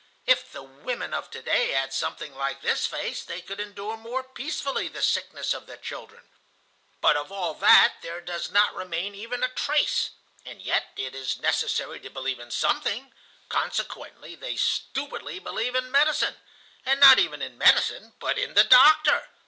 [0.25, 4.23] If the women of to day had something like this faith, they could endure more
[4.23, 6.27] peacefully the sickness of their children.
[7.01, 10.09] But of all that there does not remain even a trace.
[10.43, 13.13] And yet it is necessary to believe in something;
[13.47, 16.35] consequently they stupidly believe in medicine,
[16.83, 19.29] and not even in medicine, but in the doctor.